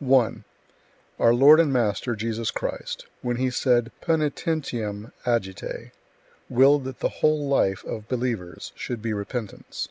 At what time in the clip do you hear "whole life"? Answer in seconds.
7.24-7.82